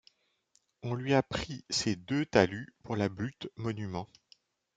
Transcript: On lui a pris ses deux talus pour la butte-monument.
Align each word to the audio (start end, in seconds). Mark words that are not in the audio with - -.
On 0.81 0.95
lui 0.95 1.13
a 1.13 1.21
pris 1.21 1.63
ses 1.69 1.95
deux 1.95 2.25
talus 2.25 2.73
pour 2.81 2.95
la 2.95 3.07
butte-monument. 3.07 4.09